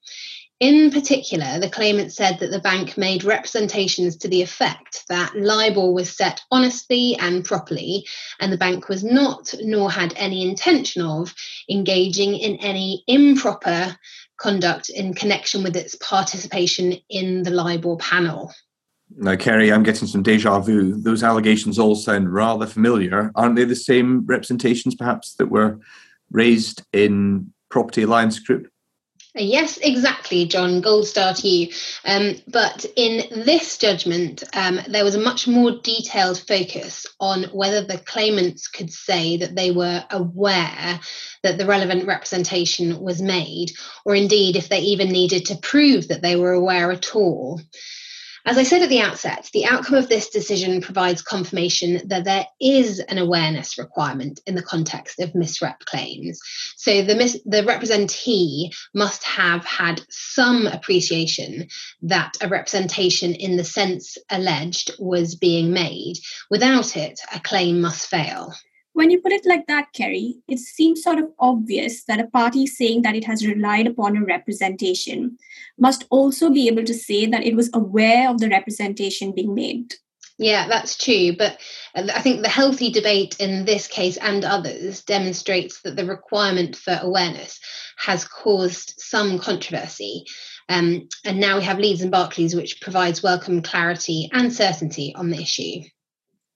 In 0.61 0.92
particular, 0.92 1.58
the 1.58 1.68
claimant 1.68 2.12
said 2.12 2.38
that 2.38 2.52
the 2.52 2.61
bank 2.61 2.96
made 2.96 3.25
representations 3.25 4.16
to 4.18 4.28
the 4.28 4.40
effect 4.40 5.04
that 5.08 5.34
LIBOR 5.34 5.92
was 5.92 6.16
set 6.16 6.42
honestly 6.50 7.16
and 7.20 7.44
properly, 7.44 8.06
and 8.40 8.52
the 8.52 8.56
bank 8.56 8.88
was 8.88 9.02
not, 9.02 9.52
nor 9.61 9.90
had 9.90 10.14
any 10.16 10.49
intention 10.49 11.02
of, 11.02 11.34
engaging 11.68 12.37
in 12.37 12.56
any 12.56 13.02
improper 13.08 13.96
conduct 14.38 14.90
in 14.90 15.12
connection 15.12 15.64
with 15.64 15.76
its 15.76 15.96
participation 15.96 16.94
in 17.11 17.42
the 17.42 17.50
LIBOR 17.50 17.96
panel. 17.96 18.52
Now, 19.16 19.37
Kerry, 19.37 19.73
I'm 19.73 19.82
getting 19.82 20.08
some 20.08 20.23
deja 20.23 20.61
vu. 20.61 21.00
Those 21.00 21.23
allegations 21.23 21.78
all 21.78 21.94
sound 21.94 22.32
rather 22.32 22.66
familiar. 22.66 23.32
Aren't 23.34 23.56
they 23.56 23.64
the 23.64 23.76
same 23.76 24.25
representations, 24.25 24.94
perhaps, 24.94 25.34
that 25.34 25.50
were 25.50 25.78
raised 26.30 26.82
in 26.92 27.52
Property 27.70 28.02
Alliance 28.02 28.38
Group? 28.38 28.68
Yes, 29.36 29.78
exactly, 29.78 30.46
John. 30.46 30.80
Gold 30.80 31.08
star 31.08 31.34
to 31.34 31.48
you. 31.48 31.72
Um, 32.04 32.36
but 32.46 32.86
in 32.94 33.44
this 33.44 33.78
judgment, 33.78 34.44
um, 34.52 34.78
there 34.86 35.02
was 35.02 35.16
a 35.16 35.20
much 35.20 35.48
more 35.48 35.72
detailed 35.82 36.38
focus 36.38 37.04
on 37.18 37.44
whether 37.44 37.82
the 37.82 37.98
claimants 37.98 38.68
could 38.68 38.92
say 38.92 39.38
that 39.38 39.56
they 39.56 39.72
were 39.72 40.04
aware 40.08 41.00
that 41.42 41.58
the 41.58 41.66
relevant 41.66 42.06
representation 42.06 43.00
was 43.00 43.20
made, 43.20 43.72
or 44.04 44.14
indeed 44.14 44.54
if 44.54 44.68
they 44.68 44.80
even 44.80 45.08
needed 45.08 45.46
to 45.46 45.56
prove 45.56 46.08
that 46.08 46.22
they 46.22 46.36
were 46.36 46.52
aware 46.52 46.92
at 46.92 47.16
all. 47.16 47.60
As 48.46 48.58
I 48.58 48.62
said 48.62 48.82
at 48.82 48.90
the 48.90 49.00
outset, 49.00 49.48
the 49.54 49.64
outcome 49.64 49.94
of 49.94 50.10
this 50.10 50.28
decision 50.28 50.82
provides 50.82 51.22
confirmation 51.22 52.02
that 52.08 52.24
there 52.24 52.46
is 52.60 53.00
an 53.00 53.16
awareness 53.16 53.78
requirement 53.78 54.40
in 54.46 54.54
the 54.54 54.62
context 54.62 55.18
of 55.18 55.32
misrep 55.32 55.78
claims. 55.86 56.38
So 56.76 57.00
the, 57.00 57.14
mis- 57.14 57.40
the 57.46 57.64
representee 57.64 58.70
must 58.92 59.24
have 59.24 59.64
had 59.64 60.02
some 60.10 60.66
appreciation 60.66 61.68
that 62.02 62.34
a 62.42 62.48
representation 62.48 63.34
in 63.34 63.56
the 63.56 63.64
sense 63.64 64.18
alleged 64.30 64.90
was 64.98 65.36
being 65.36 65.72
made. 65.72 66.16
Without 66.50 66.98
it, 66.98 67.18
a 67.34 67.40
claim 67.40 67.80
must 67.80 68.08
fail. 68.08 68.52
When 68.94 69.10
you 69.10 69.20
put 69.20 69.32
it 69.32 69.44
like 69.44 69.66
that, 69.66 69.92
Kerry, 69.92 70.36
it 70.46 70.60
seems 70.60 71.02
sort 71.02 71.18
of 71.18 71.26
obvious 71.40 72.04
that 72.04 72.20
a 72.20 72.28
party 72.28 72.64
saying 72.64 73.02
that 73.02 73.16
it 73.16 73.24
has 73.24 73.44
relied 73.44 73.88
upon 73.88 74.16
a 74.16 74.24
representation 74.24 75.36
must 75.76 76.06
also 76.10 76.48
be 76.48 76.68
able 76.68 76.84
to 76.84 76.94
say 76.94 77.26
that 77.26 77.44
it 77.44 77.56
was 77.56 77.70
aware 77.74 78.30
of 78.30 78.38
the 78.38 78.48
representation 78.48 79.34
being 79.34 79.52
made. 79.52 79.94
Yeah, 80.38 80.68
that's 80.68 80.96
true. 80.96 81.36
But 81.36 81.60
I 81.96 82.20
think 82.20 82.42
the 82.42 82.48
healthy 82.48 82.90
debate 82.90 83.36
in 83.40 83.64
this 83.64 83.88
case 83.88 84.16
and 84.16 84.44
others 84.44 85.02
demonstrates 85.02 85.80
that 85.82 85.96
the 85.96 86.06
requirement 86.06 86.76
for 86.76 86.96
awareness 87.02 87.58
has 87.98 88.24
caused 88.24 88.94
some 88.98 89.40
controversy. 89.40 90.24
Um, 90.68 91.08
and 91.24 91.40
now 91.40 91.58
we 91.58 91.64
have 91.64 91.80
Leeds 91.80 92.02
and 92.02 92.12
Barclays, 92.12 92.54
which 92.54 92.80
provides 92.80 93.24
welcome 93.24 93.60
clarity 93.60 94.30
and 94.32 94.52
certainty 94.52 95.12
on 95.16 95.30
the 95.30 95.40
issue. 95.40 95.82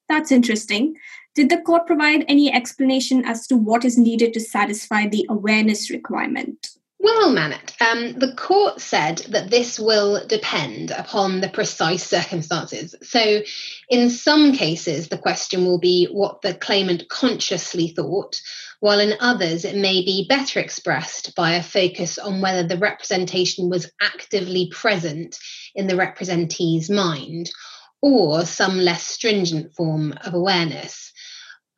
That's 0.09 0.33
interesting. 0.33 0.97
Did 1.39 1.51
the 1.51 1.59
court 1.59 1.87
provide 1.87 2.25
any 2.27 2.53
explanation 2.53 3.25
as 3.25 3.47
to 3.47 3.57
what 3.57 3.85
is 3.85 3.97
needed 3.97 4.33
to 4.33 4.41
satisfy 4.41 5.07
the 5.07 5.25
awareness 5.31 5.89
requirement? 5.89 6.71
Well, 6.99 7.33
Manat, 7.33 7.81
um, 7.81 8.15
the 8.15 8.35
court 8.35 8.81
said 8.81 9.19
that 9.29 9.49
this 9.49 9.79
will 9.79 10.27
depend 10.27 10.91
upon 10.91 11.41
the 11.41 11.49
precise 11.49 12.05
circumstances. 12.05 12.97
So, 13.05 13.43
in 13.89 14.11
some 14.11 14.53
cases, 14.53 15.11
the 15.11 15.17
question 15.17 15.65
will 15.65 15.79
be 15.79 16.07
what 16.07 16.43
the 16.43 16.55
claimant 16.55 17.09
consciously 17.09 17.87
thought, 17.87 18.41
while 18.81 18.99
in 18.99 19.15
others, 19.21 19.65
it 19.65 19.77
may 19.77 20.05
be 20.05 20.27
better 20.29 20.59
expressed 20.59 21.37
by 21.37 21.53
a 21.53 21.63
focus 21.63 22.19
on 22.19 22.41
whether 22.41 22.67
the 22.67 22.79
representation 22.79 23.71
was 23.71 23.93
actively 24.03 24.71
present 24.73 25.39
in 25.77 25.87
the 25.87 25.95
representee's 25.95 26.91
mind 26.91 27.49
or 28.01 28.45
some 28.45 28.79
less 28.79 29.07
stringent 29.07 29.73
form 29.75 30.15
of 30.25 30.35
awareness. 30.35 31.13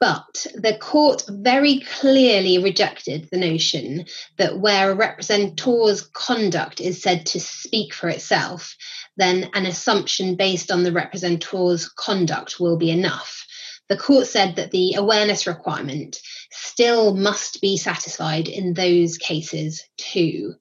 But 0.01 0.47
the 0.55 0.79
court 0.81 1.25
very 1.29 1.81
clearly 1.81 2.57
rejected 2.57 3.29
the 3.31 3.37
notion 3.37 4.07
that 4.39 4.59
where 4.59 4.91
a 4.91 4.95
representor's 4.95 6.01
conduct 6.01 6.81
is 6.81 7.03
said 7.03 7.27
to 7.27 7.41
speak 7.41 7.93
for 7.93 8.09
itself, 8.09 8.75
then 9.19 9.51
an 9.53 9.67
assumption 9.67 10.37
based 10.37 10.73
on 10.73 10.85
the 10.85 10.93
representor's 10.93 11.87
conduct 11.87 12.59
will 12.59 12.79
be 12.79 12.91
enough. 12.91 13.45
The 13.91 13.97
court 13.99 14.27
said 14.27 14.57
that 14.57 14.71
the 14.71 14.95
awareness 14.95 15.47
requirement 15.47 16.19
still 16.51 17.15
must 17.15 17.61
be 17.61 17.77
satisfied 17.77 18.49
in 18.49 18.73
those 18.73 19.19
cases 19.19 19.85
too. 19.99 20.55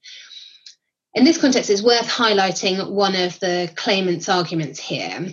In 1.15 1.23
this 1.23 1.39
context, 1.39 1.71
it's 1.71 1.81
worth 1.81 2.07
highlighting 2.07 2.91
one 2.91 3.15
of 3.15 3.39
the 3.39 3.71
claimant's 3.75 4.29
arguments 4.29 4.79
here, 4.79 5.27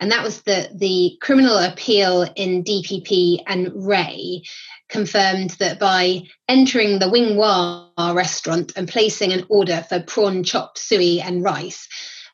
and 0.00 0.10
that 0.10 0.24
was 0.24 0.42
that 0.42 0.76
the 0.76 1.16
criminal 1.20 1.56
appeal 1.56 2.22
in 2.34 2.64
DPP 2.64 3.44
and 3.46 3.70
Ray 3.86 4.42
confirmed 4.88 5.50
that 5.60 5.78
by 5.78 6.24
entering 6.48 6.98
the 6.98 7.08
Wing 7.08 7.36
Wah 7.36 7.86
restaurant 8.12 8.72
and 8.74 8.88
placing 8.88 9.32
an 9.32 9.46
order 9.48 9.84
for 9.88 10.00
prawn 10.00 10.42
chop 10.42 10.76
suey 10.76 11.20
and 11.20 11.44
rice, 11.44 11.86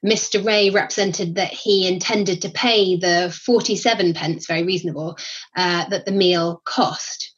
Mr. 0.03 0.43
Ray 0.43 0.71
represented 0.71 1.35
that 1.35 1.53
he 1.53 1.87
intended 1.87 2.41
to 2.43 2.49
pay 2.49 2.97
the 2.97 3.31
47 3.45 4.15
pence, 4.15 4.47
very 4.47 4.63
reasonable, 4.63 5.19
uh, 5.55 5.87
that 5.91 6.07
the 6.07 6.13
meal 6.13 6.63
cost. 6.65 7.35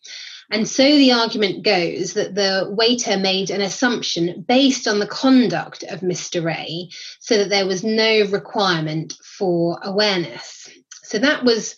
And 0.50 0.66
so 0.66 0.82
the 0.82 1.12
argument 1.12 1.62
goes 1.62 2.14
that 2.14 2.34
the 2.34 2.66
waiter 2.70 3.18
made 3.18 3.50
an 3.50 3.60
assumption 3.60 4.44
based 4.48 4.88
on 4.88 4.98
the 4.98 5.06
conduct 5.06 5.82
of 5.82 6.00
Mr. 6.00 6.42
Ray 6.42 6.88
so 7.20 7.36
that 7.38 7.50
there 7.50 7.66
was 7.66 7.84
no 7.84 8.24
requirement 8.30 9.14
for 9.22 9.78
awareness. 9.82 10.68
So 11.02 11.18
that 11.18 11.44
was 11.44 11.76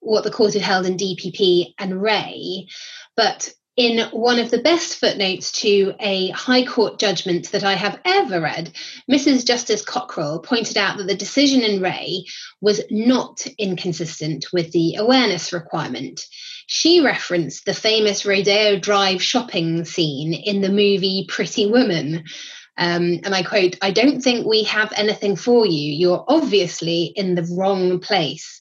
what 0.00 0.24
the 0.24 0.30
court 0.30 0.54
had 0.54 0.62
held 0.62 0.86
in 0.86 0.96
DPP 0.96 1.74
and 1.78 2.00
Ray. 2.00 2.68
But 3.16 3.52
in 3.76 4.08
one 4.10 4.38
of 4.38 4.50
the 4.50 4.62
best 4.62 4.98
footnotes 4.98 5.52
to 5.52 5.94
a 6.00 6.30
High 6.30 6.64
Court 6.64 6.98
judgment 6.98 7.52
that 7.52 7.62
I 7.62 7.74
have 7.74 8.00
ever 8.04 8.40
read, 8.40 8.72
Mrs. 9.10 9.46
Justice 9.46 9.84
Cockerill 9.84 10.42
pointed 10.42 10.78
out 10.78 10.96
that 10.96 11.06
the 11.06 11.14
decision 11.14 11.60
in 11.60 11.82
Ray 11.82 12.24
was 12.62 12.80
not 12.90 13.46
inconsistent 13.58 14.46
with 14.52 14.72
the 14.72 14.96
awareness 14.96 15.52
requirement. 15.52 16.26
She 16.66 17.00
referenced 17.00 17.66
the 17.66 17.74
famous 17.74 18.24
Rodeo 18.24 18.78
Drive 18.78 19.22
shopping 19.22 19.84
scene 19.84 20.32
in 20.32 20.62
the 20.62 20.70
movie 20.70 21.26
Pretty 21.28 21.70
Woman. 21.70 22.24
Um, 22.78 23.20
and 23.24 23.34
I 23.34 23.42
quote, 23.42 23.76
I 23.82 23.90
don't 23.90 24.20
think 24.20 24.46
we 24.46 24.64
have 24.64 24.92
anything 24.96 25.36
for 25.36 25.66
you. 25.66 25.92
You're 25.92 26.24
obviously 26.28 27.04
in 27.14 27.34
the 27.34 27.46
wrong 27.56 28.00
place. 28.00 28.60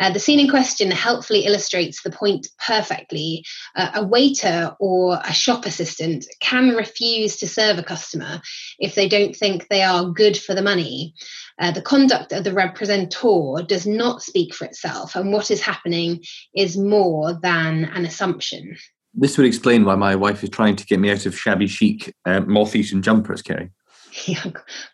Uh, 0.00 0.10
the 0.10 0.18
scene 0.18 0.40
in 0.40 0.48
question 0.48 0.90
helpfully 0.90 1.44
illustrates 1.44 2.02
the 2.02 2.10
point 2.10 2.48
perfectly. 2.66 3.44
Uh, 3.76 3.90
a 3.94 4.06
waiter 4.06 4.74
or 4.80 5.20
a 5.24 5.32
shop 5.32 5.66
assistant 5.66 6.24
can 6.40 6.70
refuse 6.70 7.36
to 7.36 7.46
serve 7.46 7.78
a 7.78 7.82
customer 7.82 8.40
if 8.78 8.94
they 8.94 9.06
don't 9.06 9.36
think 9.36 9.68
they 9.68 9.82
are 9.82 10.10
good 10.10 10.36
for 10.36 10.54
the 10.54 10.62
money. 10.62 11.14
Uh, 11.58 11.70
the 11.70 11.82
conduct 11.82 12.32
of 12.32 12.44
the 12.44 12.50
representor 12.50 13.66
does 13.68 13.86
not 13.86 14.22
speak 14.22 14.54
for 14.54 14.64
itself, 14.64 15.14
and 15.14 15.32
what 15.32 15.50
is 15.50 15.60
happening 15.60 16.24
is 16.56 16.78
more 16.78 17.38
than 17.42 17.84
an 17.84 18.06
assumption. 18.06 18.76
This 19.12 19.36
would 19.36 19.46
explain 19.46 19.84
why 19.84 19.96
my 19.96 20.16
wife 20.16 20.42
is 20.42 20.48
trying 20.48 20.76
to 20.76 20.86
get 20.86 21.00
me 21.00 21.10
out 21.10 21.26
of 21.26 21.38
shabby 21.38 21.66
chic 21.66 22.14
uh, 22.24 22.40
moth-eaten 22.40 23.02
jumpers, 23.02 23.42
Kerry. 23.42 23.70
Yeah, 24.26 24.44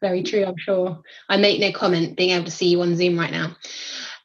very 0.02 0.22
true, 0.22 0.44
I'm 0.44 0.58
sure. 0.58 1.00
I 1.30 1.38
make 1.38 1.58
no 1.58 1.72
comment 1.72 2.18
being 2.18 2.30
able 2.30 2.44
to 2.44 2.50
see 2.50 2.68
you 2.68 2.82
on 2.82 2.96
Zoom 2.96 3.18
right 3.18 3.30
now. 3.30 3.56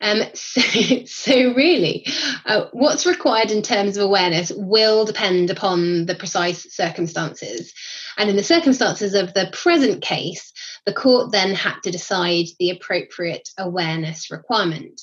Um, 0.02 0.24
so, 0.34 0.62
so, 1.06 1.54
really, 1.54 2.06
uh, 2.46 2.66
what's 2.72 3.06
required 3.06 3.52
in 3.52 3.62
terms 3.62 3.98
of 3.98 4.04
awareness 4.04 4.52
will 4.56 5.06
depend 5.06 5.50
upon 5.50 6.06
the 6.08 6.16
precise 6.16 6.74
circumstances. 6.74 7.74
And 8.18 8.30
in 8.30 8.36
the 8.36 8.44
circumstances 8.44 9.14
of 9.14 9.34
the 9.34 9.50
present 9.54 10.02
case, 10.02 10.52
the 10.86 10.94
court 10.94 11.32
then 11.32 11.54
had 11.54 11.80
to 11.84 11.92
decide 11.92 12.48
the 12.60 12.72
appropriate 12.72 13.50
awareness 13.58 14.32
requirement. 14.32 15.00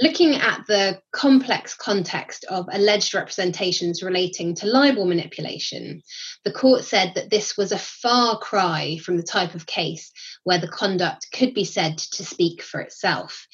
Looking 0.00 0.36
at 0.36 0.64
the 0.68 1.00
complex 1.10 1.74
context 1.74 2.44
of 2.44 2.68
alleged 2.70 3.14
representations 3.14 4.00
relating 4.00 4.54
to 4.56 4.66
LIBOR 4.66 5.04
manipulation, 5.04 6.02
the 6.44 6.52
court 6.52 6.84
said 6.84 7.14
that 7.16 7.30
this 7.30 7.56
was 7.56 7.72
a 7.72 7.78
far 7.78 8.38
cry 8.38 8.98
from 8.98 9.16
the 9.16 9.24
type 9.24 9.56
of 9.56 9.66
case 9.66 10.12
where 10.44 10.58
the 10.58 10.68
conduct 10.68 11.26
could 11.32 11.52
be 11.52 11.64
said 11.64 11.98
to 11.98 12.24
speak 12.24 12.62
for 12.62 12.80
itself 12.80 13.48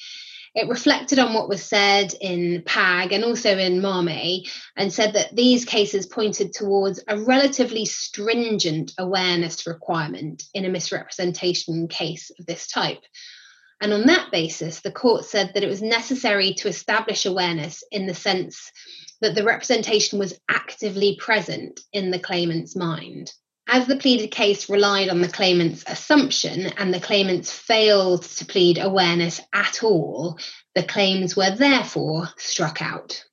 it 0.55 0.69
reflected 0.69 1.19
on 1.19 1.33
what 1.33 1.49
was 1.49 1.63
said 1.63 2.13
in 2.21 2.63
PAG 2.65 3.11
and 3.11 3.25
also 3.25 3.57
in 3.57 3.81
Marmé 3.81 4.49
and 4.77 4.91
said 4.91 5.13
that 5.13 5.35
these 5.35 5.65
cases 5.65 6.05
pointed 6.05 6.53
towards 6.53 7.03
a 7.07 7.19
relatively 7.19 7.85
stringent 7.85 8.93
awareness 8.97 9.67
requirement 9.67 10.43
in 10.53 10.63
a 10.63 10.69
misrepresentation 10.69 11.89
case 11.89 12.31
of 12.39 12.45
this 12.45 12.67
type. 12.67 13.03
And 13.81 13.91
on 13.91 14.05
that 14.07 14.31
basis, 14.31 14.79
the 14.79 14.91
court 14.91 15.25
said 15.25 15.51
that 15.53 15.63
it 15.63 15.69
was 15.69 15.81
necessary 15.81 16.53
to 16.55 16.69
establish 16.69 17.25
awareness 17.25 17.83
in 17.91 18.07
the 18.07 18.15
sense 18.15 18.71
that 19.19 19.35
the 19.35 19.43
representation 19.43 20.19
was 20.19 20.39
actively 20.49 21.17
present 21.19 21.81
in 21.91 22.11
the 22.11 22.19
claimant's 22.19 22.75
mind. 22.75 23.33
As 23.67 23.87
the 23.87 23.95
pleaded 23.95 24.29
case 24.29 24.69
relied 24.69 25.09
on 25.09 25.21
the 25.21 25.27
claimant's 25.27 25.83
assumption 25.87 26.67
and 26.77 26.93
the 26.93 26.99
claimants 26.99 27.51
failed 27.51 28.21
to 28.23 28.45
plead 28.45 28.77
awareness 28.77 29.41
at 29.53 29.83
all, 29.83 30.37
the 30.75 30.83
claims 30.83 31.35
were 31.35 31.55
therefore 31.55 32.29
struck 32.37 32.81
out. 32.81 33.23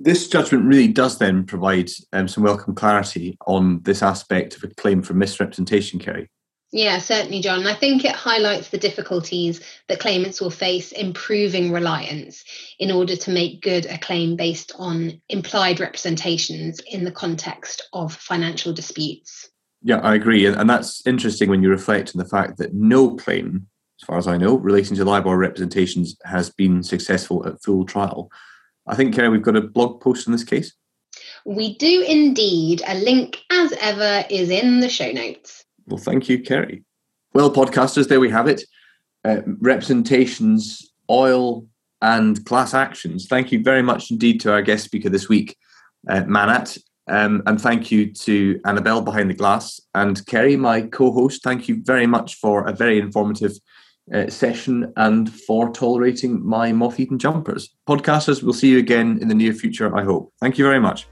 This 0.00 0.28
judgment 0.28 0.64
really 0.64 0.88
does 0.88 1.18
then 1.18 1.44
provide 1.44 1.90
um, 2.12 2.26
some 2.26 2.42
welcome 2.42 2.74
clarity 2.74 3.36
on 3.46 3.82
this 3.82 4.02
aspect 4.02 4.56
of 4.56 4.64
a 4.64 4.74
claim 4.74 5.02
for 5.02 5.14
misrepresentation, 5.14 5.98
Kerry. 5.98 6.30
Yeah, 6.72 6.98
certainly, 6.98 7.40
John. 7.40 7.66
I 7.66 7.74
think 7.74 8.04
it 8.04 8.14
highlights 8.14 8.70
the 8.70 8.78
difficulties 8.78 9.60
that 9.88 10.00
claimants 10.00 10.40
will 10.40 10.50
face 10.50 10.92
in 10.92 11.12
proving 11.12 11.70
reliance 11.70 12.44
in 12.78 12.90
order 12.90 13.14
to 13.16 13.30
make 13.30 13.62
good 13.62 13.86
a 13.86 13.98
claim 13.98 14.36
based 14.36 14.72
on 14.78 15.20
implied 15.28 15.80
representations 15.80 16.80
in 16.90 17.04
the 17.04 17.12
context 17.12 17.88
of 17.92 18.12
financial 18.12 18.72
disputes. 18.72 19.48
Yeah, 19.86 19.98
I 19.98 20.16
agree. 20.16 20.46
And 20.46 20.68
that's 20.68 21.06
interesting 21.06 21.48
when 21.48 21.62
you 21.62 21.70
reflect 21.70 22.10
on 22.12 22.18
the 22.18 22.28
fact 22.28 22.58
that 22.58 22.74
no 22.74 23.14
claim, 23.14 23.68
as 24.02 24.04
far 24.04 24.18
as 24.18 24.26
I 24.26 24.36
know, 24.36 24.56
relating 24.56 24.96
to 24.96 25.04
LIBOR 25.04 25.38
representations 25.38 26.16
has 26.24 26.50
been 26.50 26.82
successful 26.82 27.46
at 27.46 27.62
full 27.62 27.86
trial. 27.86 28.28
I 28.88 28.96
think, 28.96 29.14
Kerry, 29.14 29.28
we've 29.28 29.42
got 29.42 29.54
a 29.54 29.60
blog 29.60 30.00
post 30.00 30.26
in 30.26 30.32
this 30.32 30.42
case. 30.42 30.74
We 31.44 31.76
do 31.76 32.02
indeed. 32.02 32.82
A 32.88 32.96
link, 32.96 33.40
as 33.52 33.72
ever, 33.80 34.24
is 34.28 34.50
in 34.50 34.80
the 34.80 34.88
show 34.88 35.12
notes. 35.12 35.64
Well, 35.86 35.98
thank 35.98 36.28
you, 36.28 36.40
Kerry. 36.40 36.82
Well, 37.32 37.52
podcasters, 37.54 38.08
there 38.08 38.18
we 38.18 38.30
have 38.30 38.48
it. 38.48 38.64
Uh, 39.24 39.42
representations, 39.60 40.92
oil, 41.08 41.64
and 42.02 42.44
class 42.44 42.74
actions. 42.74 43.28
Thank 43.28 43.52
you 43.52 43.62
very 43.62 43.82
much 43.82 44.10
indeed 44.10 44.40
to 44.40 44.50
our 44.50 44.62
guest 44.62 44.82
speaker 44.82 45.10
this 45.10 45.28
week, 45.28 45.56
uh, 46.10 46.22
Manat. 46.22 46.76
Um, 47.08 47.42
and 47.46 47.60
thank 47.60 47.90
you 47.90 48.12
to 48.12 48.60
Annabelle 48.64 49.00
behind 49.00 49.30
the 49.30 49.34
glass 49.34 49.80
and 49.94 50.24
Kerry, 50.26 50.56
my 50.56 50.82
co 50.82 51.12
host. 51.12 51.42
Thank 51.42 51.68
you 51.68 51.82
very 51.82 52.06
much 52.06 52.36
for 52.36 52.66
a 52.66 52.72
very 52.72 52.98
informative 52.98 53.52
uh, 54.12 54.28
session 54.28 54.92
and 54.96 55.32
for 55.32 55.70
tolerating 55.72 56.44
my 56.44 56.72
moth 56.72 56.98
eaten 57.00 57.18
jumpers. 57.18 57.74
Podcasters, 57.88 58.42
we'll 58.42 58.52
see 58.52 58.70
you 58.70 58.78
again 58.78 59.18
in 59.20 59.28
the 59.28 59.34
near 59.34 59.52
future, 59.52 59.96
I 59.96 60.04
hope. 60.04 60.32
Thank 60.40 60.58
you 60.58 60.64
very 60.64 60.80
much. 60.80 61.06